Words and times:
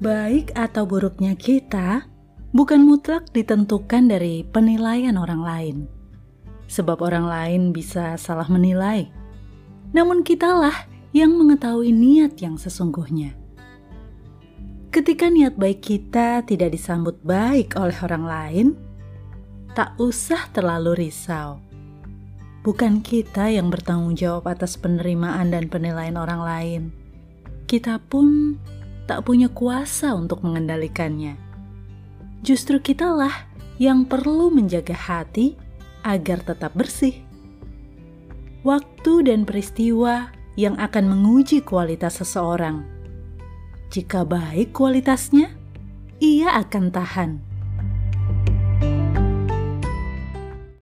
Baik 0.00 0.56
atau 0.56 0.88
buruknya 0.88 1.36
kita 1.36 2.08
bukan 2.56 2.88
mutlak 2.88 3.28
ditentukan 3.36 4.08
dari 4.08 4.48
penilaian 4.48 5.20
orang 5.20 5.44
lain. 5.44 5.76
Sebab 6.72 7.04
orang 7.04 7.28
lain 7.28 7.60
bisa 7.76 8.16
salah 8.16 8.48
menilai. 8.48 9.12
Namun 9.92 10.24
kitalah 10.24 10.88
yang 11.12 11.36
mengetahui 11.36 11.92
niat 11.92 12.32
yang 12.40 12.56
sesungguhnya. 12.56 13.36
Ketika 14.88 15.28
niat 15.28 15.60
baik 15.60 15.84
kita 15.84 16.48
tidak 16.48 16.72
disambut 16.72 17.20
baik 17.20 17.76
oleh 17.76 18.00
orang 18.00 18.24
lain, 18.24 18.66
tak 19.76 20.00
usah 20.00 20.48
terlalu 20.56 20.96
risau. 20.96 21.60
Bukan 22.64 23.04
kita 23.04 23.52
yang 23.52 23.68
bertanggung 23.68 24.16
jawab 24.16 24.48
atas 24.48 24.80
penerimaan 24.80 25.52
dan 25.52 25.68
penilaian 25.68 26.16
orang 26.16 26.40
lain. 26.40 26.82
Kita 27.68 28.00
pun 28.00 28.56
tak 29.10 29.26
punya 29.26 29.50
kuasa 29.50 30.14
untuk 30.14 30.46
mengendalikannya. 30.46 31.34
Justru 32.46 32.78
kitalah 32.78 33.50
yang 33.82 34.06
perlu 34.06 34.54
menjaga 34.54 34.94
hati 34.94 35.58
agar 36.06 36.38
tetap 36.46 36.78
bersih. 36.78 37.18
Waktu 38.62 39.26
dan 39.26 39.42
peristiwa 39.42 40.30
yang 40.54 40.78
akan 40.78 41.10
menguji 41.10 41.58
kualitas 41.66 42.22
seseorang. 42.22 42.86
Jika 43.90 44.22
baik 44.22 44.70
kualitasnya, 44.70 45.50
ia 46.22 46.54
akan 46.62 46.94
tahan. 46.94 47.49